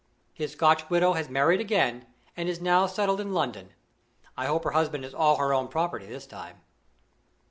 His 0.33 0.53
Scotch 0.53 0.89
widow 0.89 1.13
has 1.13 1.29
married 1.29 1.59
again, 1.61 2.07
and 2.35 2.49
is 2.49 2.59
now 2.59 2.87
settled 2.87 3.21
in 3.21 3.33
London. 3.35 3.69
I 4.35 4.47
hope 4.47 4.63
her 4.63 4.71
husband 4.71 5.05
is 5.05 5.13
all 5.13 5.37
her 5.37 5.53
own 5.53 5.67
property 5.67 6.07
this 6.07 6.25
time. 6.25 6.61